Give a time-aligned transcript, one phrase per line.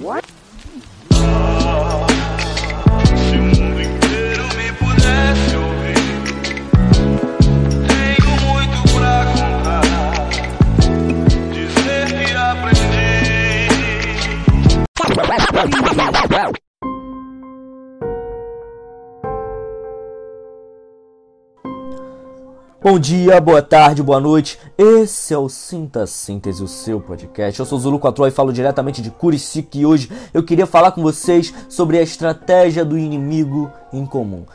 [0.00, 0.39] Se
[22.82, 24.58] Bom dia, boa tarde, boa noite.
[24.78, 27.60] Esse é o Sinta Síntese, o seu podcast.
[27.60, 31.02] Eu sou Zulu 4 e falo diretamente de Curicica e hoje eu queria falar com
[31.02, 34.46] vocês sobre a estratégia do inimigo em comum.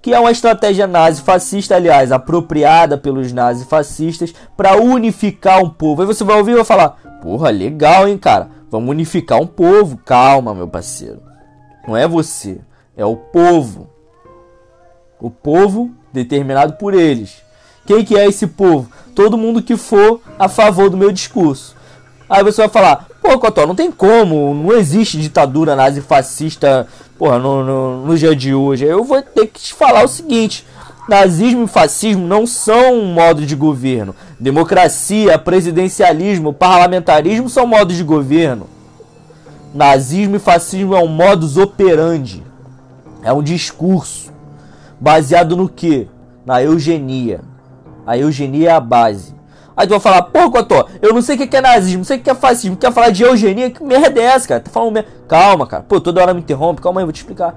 [0.00, 6.02] Que é uma estratégia nazi-fascista, aliás, apropriada pelos nazi-fascistas para unificar um povo.
[6.02, 6.90] Aí você vai ouvir e vai falar:
[7.20, 8.48] Porra, legal, hein, cara?
[8.70, 9.96] Vamos unificar um povo.
[10.04, 11.20] Calma, meu parceiro.
[11.86, 12.60] Não é você,
[12.96, 13.90] é o povo.
[15.20, 17.42] O povo determinado por eles.
[17.86, 18.88] Quem que é esse povo?
[19.14, 21.74] Todo mundo que for a favor do meu discurso.
[22.28, 26.86] Aí você vai falar, pô, Cotó, não tem como, não existe ditadura nazi-fascista,
[27.18, 28.86] porra, no, no, no dia de hoje.
[28.86, 30.66] Eu vou ter que te falar o seguinte,
[31.08, 34.14] nazismo e fascismo não são um modo de governo.
[34.40, 38.66] Democracia, presidencialismo, parlamentarismo são modos de governo.
[39.74, 42.42] Nazismo e fascismo é um modus operandi.
[43.22, 44.32] É um discurso
[44.98, 46.08] baseado no que?
[46.46, 47.51] Na eugenia.
[48.06, 49.34] A eugenia é a base.
[49.76, 52.16] Aí tu vai falar, pô, Cotó, eu não sei o que é nazismo, não sei
[52.18, 53.70] o que é fascismo, quer falar de eugenia?
[53.70, 54.60] Que merda é essa, cara?
[54.60, 55.08] Tá falando merda.
[55.26, 55.82] Calma, cara.
[55.82, 57.54] Pô, toda hora me interrompe, calma aí, vou te explicar.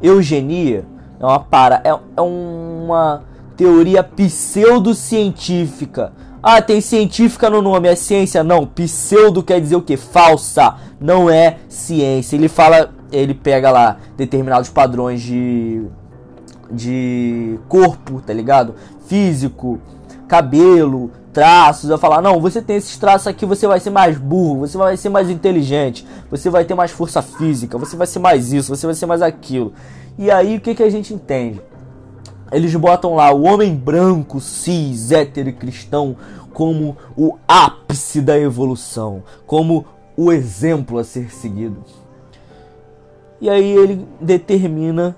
[0.00, 0.86] Eugenia
[1.18, 3.24] é uma para, é, é uma
[3.56, 6.12] teoria pseudocientífica.
[6.40, 8.44] Ah, tem científica no nome, é ciência?
[8.44, 9.96] Não, pseudo quer dizer o que?
[9.96, 12.36] Falsa, não é ciência.
[12.36, 15.82] Ele fala, ele pega lá determinados padrões de
[16.70, 18.74] de corpo, tá ligado?
[19.06, 19.78] Físico,
[20.26, 21.90] cabelo, traços.
[21.90, 24.96] Eu falar, não, você tem esses traços aqui, você vai ser mais burro, você vai
[24.96, 28.86] ser mais inteligente, você vai ter mais força física, você vai ser mais isso, você
[28.86, 29.72] vai ser mais aquilo.
[30.18, 31.60] E aí o que, que a gente entende?
[32.50, 36.16] Eles botam lá o homem branco, cis, hétero e cristão
[36.52, 39.84] como o ápice da evolução, como
[40.16, 41.84] o exemplo a ser seguido.
[43.40, 45.14] E aí ele determina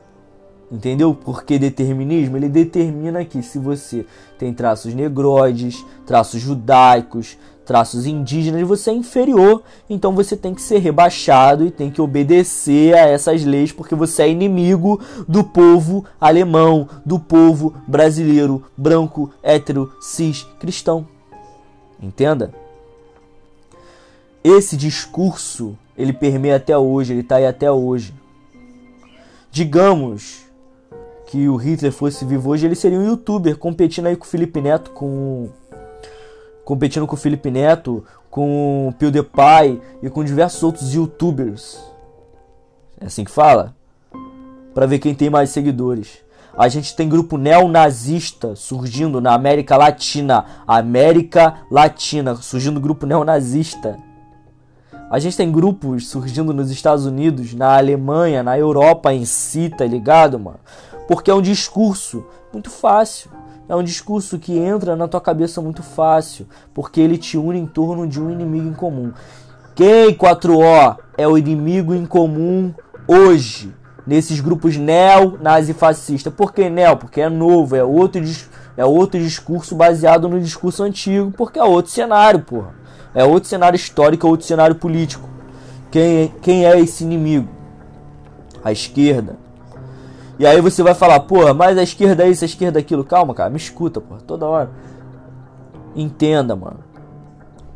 [0.70, 1.12] Entendeu?
[1.12, 4.06] Porque determinismo ele determina que se você
[4.38, 7.36] tem traços negroides, traços judaicos,
[7.66, 12.94] traços indígenas, você é inferior, então você tem que ser rebaixado e tem que obedecer
[12.94, 19.92] a essas leis porque você é inimigo do povo alemão, do povo brasileiro, branco, hétero,
[20.00, 21.06] cis, cristão.
[22.00, 22.52] Entenda?
[24.42, 28.14] Esse discurso, ele permeia até hoje, ele está aí até hoje.
[29.50, 30.49] Digamos
[31.30, 34.60] que o Hitler fosse vivo hoje, ele seria um youtuber competindo aí com o Felipe
[34.60, 35.48] Neto, com
[36.64, 41.80] competindo com o Felipe Neto, com o PewDiePie e com diversos outros youtubers.
[43.00, 43.76] É assim que fala?
[44.74, 46.18] Para ver quem tem mais seguidores.
[46.56, 50.44] A gente tem grupo neonazista surgindo na América Latina.
[50.66, 53.96] América Latina, surgindo grupo neonazista.
[55.08, 59.84] A gente tem grupos surgindo nos Estados Unidos, na Alemanha, na Europa em si, tá
[59.84, 60.60] ligado, mano?
[61.10, 63.32] Porque é um discurso muito fácil.
[63.68, 67.66] É um discurso que entra na tua cabeça muito fácil, porque ele te une em
[67.66, 69.12] torno de um inimigo em comum.
[69.74, 72.72] Quem 4O é o inimigo em comum
[73.08, 73.74] hoje
[74.06, 76.30] nesses grupos neo-nazi-fascista?
[76.30, 76.96] Por que neo?
[76.96, 78.22] Porque é novo, é outro,
[78.76, 82.72] é outro discurso baseado no discurso antigo, porque é outro cenário, porra.
[83.12, 85.28] É outro cenário histórico, é outro cenário político.
[85.90, 87.48] Quem, quem é esse inimigo?
[88.62, 89.49] A esquerda.
[90.40, 93.04] E aí você vai falar, porra, mas a esquerda é isso, a esquerda é aquilo.
[93.04, 94.70] Calma, cara, me escuta, porra, toda hora.
[95.94, 96.78] Entenda, mano.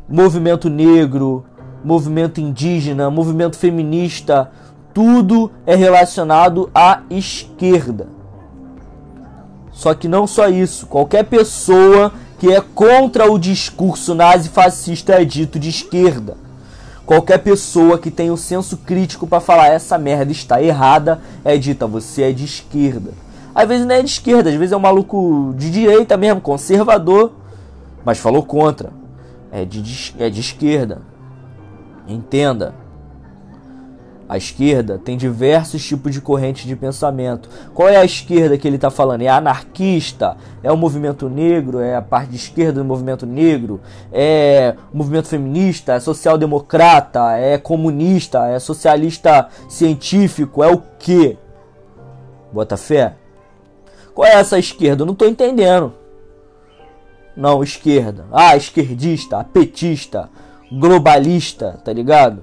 [0.09, 1.45] Movimento negro,
[1.85, 4.51] movimento indígena, movimento feminista,
[4.95, 8.09] tudo é relacionado à esquerda.
[9.71, 15.59] Só que não só isso, qualquer pessoa que é contra o discurso nazi-fascista é dito
[15.59, 16.39] de esquerda.
[17.07, 21.87] Qualquer pessoa que tem o senso crítico para falar essa merda está errada é dita
[21.87, 23.13] você é de esquerda.
[23.55, 27.33] Às vezes não é de esquerda, às vezes é um maluco de direita mesmo, conservador,
[28.05, 28.91] mas falou contra.
[29.53, 31.03] É de, é de esquerda.
[32.09, 32.75] Entenda.
[34.27, 37.49] A esquerda tem diversos tipos de correntes de pensamento.
[37.75, 39.21] Qual é a esquerda que ele está falando?
[39.21, 40.37] É anarquista?
[40.63, 41.79] É o movimento negro?
[41.79, 43.81] É a parte de esquerda do movimento negro?
[44.11, 45.93] É o movimento feminista?
[45.93, 47.33] É social-democrata?
[47.37, 48.47] É comunista?
[48.49, 50.65] É socialista científico?
[50.65, 51.37] É o que?
[52.51, 53.17] Bota fé?
[54.15, 55.03] Qual é essa esquerda?
[55.03, 55.93] Eu não estou entendendo.
[57.37, 58.25] Não, esquerda.
[58.33, 60.31] Ah, esquerdista, petista,
[60.73, 62.43] globalista, tá ligado?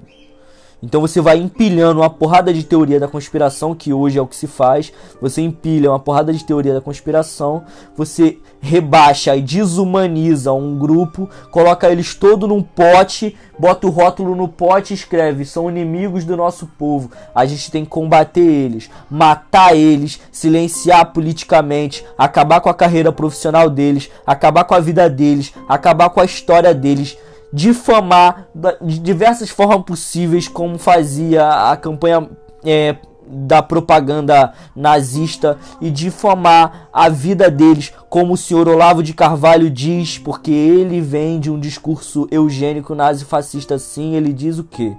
[0.83, 4.35] Então você vai empilhando uma porrada de teoria da conspiração, que hoje é o que
[4.35, 4.91] se faz.
[5.21, 7.63] Você empilha uma porrada de teoria da conspiração,
[7.95, 14.47] você rebaixa e desumaniza um grupo, coloca eles todo num pote, bota o rótulo no
[14.47, 17.11] pote e escreve: são inimigos do nosso povo.
[17.35, 23.69] A gente tem que combater eles, matar eles, silenciar politicamente, acabar com a carreira profissional
[23.69, 27.17] deles, acabar com a vida deles, acabar com a história deles
[27.53, 28.47] difamar
[28.81, 32.29] de diversas formas possíveis, como fazia a campanha
[32.63, 32.95] é,
[33.27, 40.17] da propaganda nazista e difamar a vida deles, como o senhor Olavo de Carvalho diz,
[40.17, 44.95] porque ele vem de um discurso eugênico nazi-fascista, sim, ele diz o quê?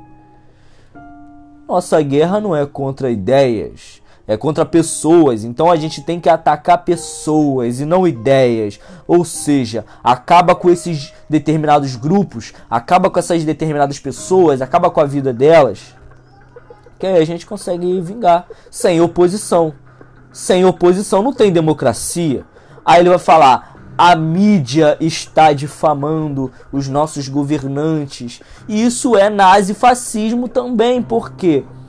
[1.68, 4.01] Nossa guerra não é contra ideias,
[4.32, 5.44] é contra pessoas.
[5.44, 8.80] Então a gente tem que atacar pessoas e não ideias.
[9.06, 15.04] Ou seja, acaba com esses determinados grupos, acaba com essas determinadas pessoas, acaba com a
[15.04, 15.94] vida delas.
[16.98, 19.74] Que aí a gente consegue vingar sem oposição.
[20.32, 22.44] Sem oposição não tem democracia.
[22.84, 28.40] Aí ele vai falar: a mídia está difamando os nossos governantes.
[28.68, 31.64] E isso é nazifascismo também, por quê?
[31.64, 31.81] Porque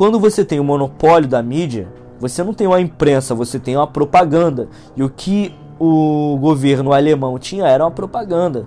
[0.00, 1.86] quando você tem o monopólio da mídia,
[2.18, 4.66] você não tem uma imprensa, você tem uma propaganda.
[4.96, 8.66] E o que o governo alemão tinha era uma propaganda.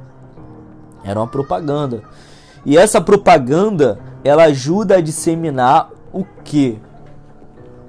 [1.04, 2.04] Era uma propaganda.
[2.64, 6.80] E essa propaganda, ela ajuda a disseminar o que?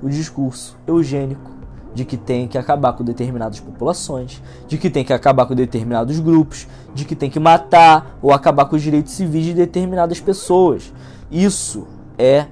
[0.03, 1.51] O discurso eugênico
[1.95, 6.19] de que tem que acabar com determinadas populações, de que tem que acabar com determinados
[6.19, 10.91] grupos, de que tem que matar ou acabar com os direitos civis de determinadas pessoas.
[11.31, 11.87] Isso
[12.19, 12.47] é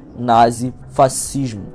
[0.93, 1.67] nazi-fascismo.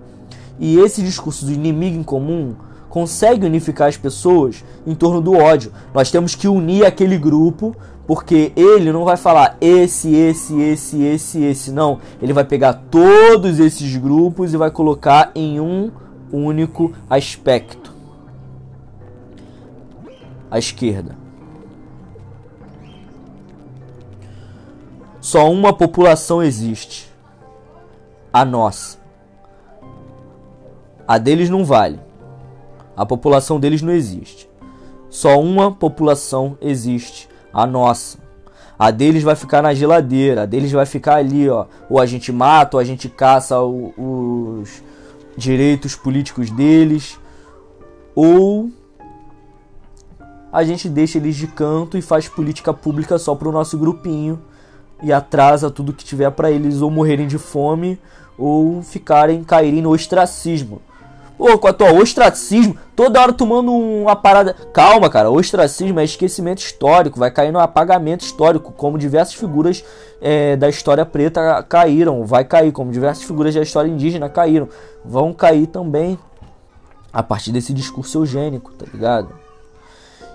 [0.60, 2.56] E esse discurso do inimigo em comum
[2.90, 5.72] consegue unificar as pessoas em torno do ódio.
[5.94, 7.76] Nós temos que unir aquele grupo,
[8.08, 12.00] porque ele não vai falar esse, esse, esse, esse, esse, não.
[12.22, 15.92] Ele vai pegar todos esses grupos e vai colocar em um
[16.32, 17.96] único aspecto.
[20.50, 21.16] A esquerda.
[25.20, 27.12] Só uma população existe
[28.32, 29.07] a nossa.
[31.08, 32.00] A deles não vale.
[32.96, 34.50] A população deles não existe.
[35.10, 38.18] Só uma população existe, a nossa.
[38.78, 41.66] A deles vai ficar na geladeira, a deles vai ficar ali, ó.
[41.90, 44.84] Ou a gente mata, ou a gente caça o, os
[45.38, 47.18] direitos políticos deles,
[48.14, 48.70] ou
[50.52, 54.42] a gente deixa eles de canto e faz política pública só pro nosso grupinho
[55.02, 58.00] e atrasa tudo que tiver para eles ou morrerem de fome
[58.38, 60.82] ou ficarem caírem no ostracismo.
[61.38, 64.56] Pô, com a tua ostracismo, toda hora tomando uma parada.
[64.74, 69.84] Calma, cara, ostracismo é esquecimento histórico, vai cair no apagamento histórico, como diversas figuras
[70.20, 74.68] é, da história preta caíram, vai cair, como diversas figuras da história indígena caíram,
[75.06, 76.18] vão cair também
[77.14, 79.30] a partir desse discurso eugênico, tá ligado?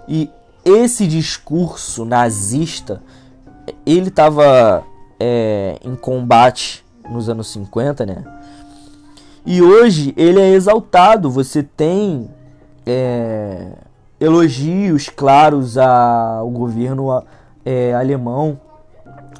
[0.06, 0.30] E
[0.64, 3.02] esse discurso nazista
[3.84, 4.84] ele estava
[5.18, 8.24] é, em combate nos anos 50, né?
[9.44, 11.30] E hoje ele é exaltado.
[11.30, 12.30] Você tem
[12.86, 13.72] é,
[14.20, 17.22] elogios claros ao governo
[17.64, 18.60] é, alemão.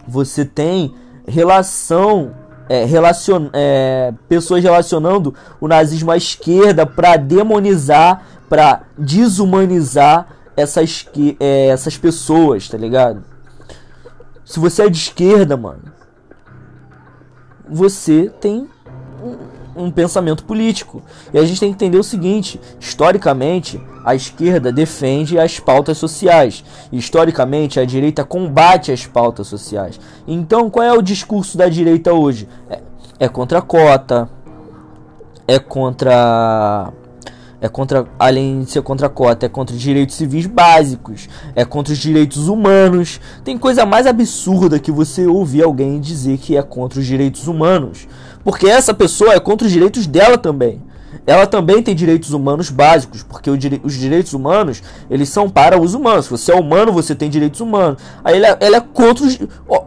[0.06, 0.94] Você tem
[1.26, 2.34] relação,
[2.68, 11.06] é, relacion, é, pessoas relacionando o nazismo à esquerda para demonizar, para desumanizar essas,
[11.38, 13.24] é, essas pessoas, tá ligado?
[14.44, 15.84] Se você é de esquerda, mano,
[17.68, 18.68] você tem
[19.76, 21.02] um, pensamento político.
[21.32, 26.64] E a gente tem que entender o seguinte: historicamente, a esquerda defende as pautas sociais.
[26.92, 30.00] Historicamente, a direita combate as pautas sociais.
[30.26, 32.48] Então, qual é o discurso da direita hoje?
[32.68, 32.80] É,
[33.20, 34.28] é contra a cota,
[35.46, 36.92] é contra
[37.62, 41.64] é contra, além de ser contra a cota, é contra os direitos civis básicos, é
[41.64, 43.20] contra os direitos humanos.
[43.44, 48.08] Tem coisa mais absurda que você ouvir alguém dizer que é contra os direitos humanos,
[48.44, 50.80] porque essa pessoa é contra os direitos dela também.
[51.26, 56.24] Ela também tem direitos humanos básicos, porque os direitos humanos, eles são para os humanos.
[56.24, 58.02] Se você é humano, você tem direitos humanos.
[58.24, 59.38] Aí ela, ela é contra os...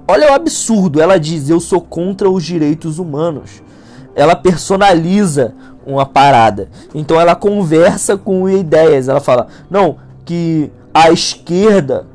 [0.08, 3.62] Olha o absurdo, ela diz, eu sou contra os direitos humanos.
[4.16, 5.54] Ela personaliza
[5.86, 6.70] uma parada.
[6.94, 9.08] Então ela conversa com ideias.
[9.08, 12.08] Ela fala: não, que a esquerda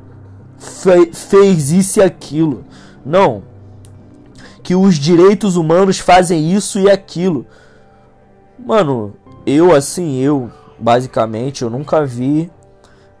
[0.57, 2.65] fe fez isso e aquilo.
[3.05, 3.43] Não.
[4.63, 7.45] Que os direitos humanos fazem isso e aquilo.
[8.59, 9.13] Mano,
[9.45, 12.51] eu assim, eu, basicamente, eu nunca vi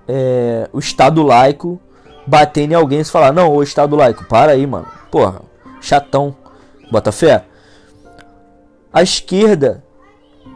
[0.07, 1.79] é, o Estado laico
[2.25, 4.87] batendo em alguém e falar: não, o Estado laico, para aí, mano.
[5.09, 5.41] Porra,
[5.79, 6.35] chatão.
[6.91, 7.45] Bota fé?
[8.93, 9.83] A esquerda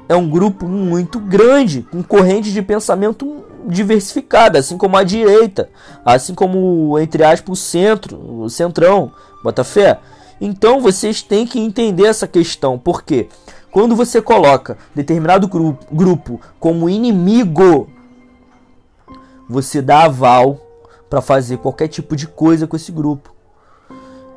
[0.09, 5.69] é um grupo muito grande, com correntes de pensamento diversificada, assim como a direita,
[6.03, 9.11] assim como, entre aspas, o centro, o centrão,
[9.43, 9.99] bota fé.
[10.39, 13.29] Então vocês têm que entender essa questão, porque
[13.71, 15.49] quando você coloca determinado
[15.91, 17.89] grupo, como inimigo,
[19.49, 20.59] você dá aval
[21.09, 23.33] para fazer qualquer tipo de coisa com esse grupo.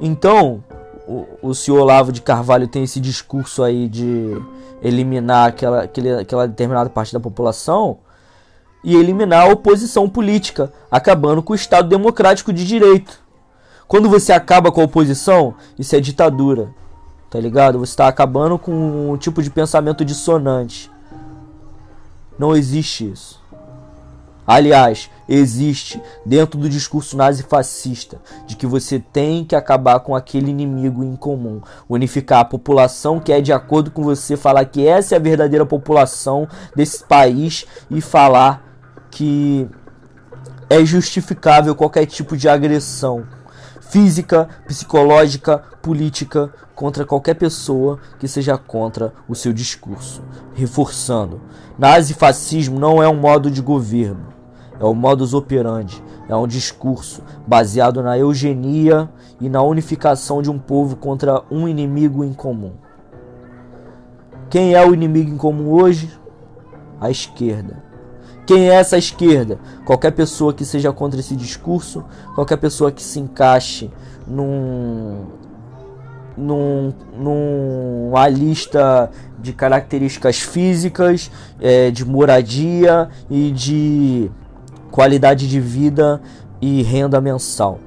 [0.00, 0.62] Então,
[1.06, 4.40] o, o senhor Olavo de Carvalho tem esse discurso aí de
[4.82, 7.98] eliminar aquela, aquele, aquela determinada parte da população
[8.84, 13.20] e eliminar a oposição política, acabando com o Estado democrático de direito.
[13.88, 16.68] Quando você acaba com a oposição, isso é ditadura.
[17.30, 17.78] Tá ligado?
[17.78, 20.90] Você está acabando com um tipo de pensamento dissonante.
[22.38, 23.42] Não existe isso.
[24.46, 31.02] Aliás, existe dentro do discurso nazifascista de que você tem que acabar com aquele inimigo
[31.02, 35.18] em comum, unificar a população que é de acordo com você, falar que essa é
[35.18, 38.64] a verdadeira população desse país e falar
[39.10, 39.68] que
[40.70, 43.26] é justificável qualquer tipo de agressão
[43.88, 50.22] física, psicológica, política contra qualquer pessoa que seja contra o seu discurso.
[50.54, 51.40] Reforçando,
[51.78, 54.38] nazifascismo não é um modo de governo
[54.80, 60.58] é o modus operandi, é um discurso baseado na eugenia e na unificação de um
[60.58, 62.74] povo contra um inimigo em comum.
[64.48, 66.10] Quem é o inimigo em comum hoje?
[67.00, 67.87] A esquerda.
[68.48, 69.58] Quem é essa esquerda?
[69.84, 72.02] Qualquer pessoa que seja contra esse discurso,
[72.34, 73.90] qualquer pessoa que se encaixe
[74.26, 75.26] num,
[76.34, 84.30] num, numa lista de características físicas, é, de moradia e de
[84.90, 86.18] qualidade de vida
[86.58, 87.78] e renda mensal.